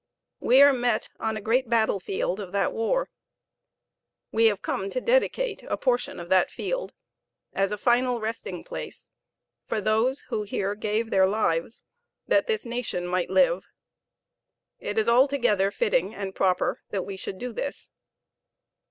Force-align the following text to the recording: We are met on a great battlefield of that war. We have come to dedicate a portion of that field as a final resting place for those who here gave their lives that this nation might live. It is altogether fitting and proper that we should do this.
We 0.39 0.63
are 0.63 0.73
met 0.73 1.09
on 1.19 1.37
a 1.37 1.41
great 1.41 1.69
battlefield 1.69 2.39
of 2.39 2.51
that 2.53 2.73
war. 2.73 3.07
We 4.31 4.45
have 4.47 4.63
come 4.63 4.89
to 4.89 4.99
dedicate 4.99 5.61
a 5.61 5.77
portion 5.77 6.19
of 6.19 6.27
that 6.29 6.49
field 6.49 6.95
as 7.53 7.71
a 7.71 7.77
final 7.77 8.19
resting 8.19 8.63
place 8.63 9.11
for 9.67 9.79
those 9.79 10.21
who 10.21 10.41
here 10.41 10.73
gave 10.73 11.11
their 11.11 11.27
lives 11.27 11.83
that 12.27 12.47
this 12.47 12.65
nation 12.65 13.05
might 13.05 13.29
live. 13.29 13.67
It 14.79 14.97
is 14.97 15.07
altogether 15.07 15.69
fitting 15.69 16.15
and 16.15 16.33
proper 16.33 16.81
that 16.89 17.05
we 17.05 17.15
should 17.15 17.37
do 17.37 17.53
this. 17.53 17.91